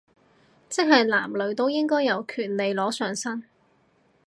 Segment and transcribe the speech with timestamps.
[0.67, 3.43] 即係男女都應該有權利裸上身